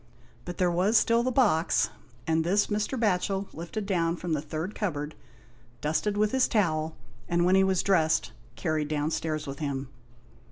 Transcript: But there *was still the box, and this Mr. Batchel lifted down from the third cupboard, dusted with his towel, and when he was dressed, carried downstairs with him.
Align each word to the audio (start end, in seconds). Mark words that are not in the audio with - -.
But 0.45 0.57
there 0.57 0.71
*was 0.71 0.97
still 0.97 1.21
the 1.21 1.31
box, 1.31 1.91
and 2.25 2.43
this 2.43 2.65
Mr. 2.73 2.99
Batchel 2.99 3.47
lifted 3.53 3.85
down 3.85 4.15
from 4.15 4.33
the 4.33 4.41
third 4.41 4.73
cupboard, 4.73 5.13
dusted 5.79 6.17
with 6.17 6.31
his 6.31 6.47
towel, 6.47 6.95
and 7.29 7.45
when 7.45 7.53
he 7.53 7.63
was 7.63 7.83
dressed, 7.83 8.31
carried 8.55 8.87
downstairs 8.87 9.45
with 9.45 9.59
him. 9.59 9.89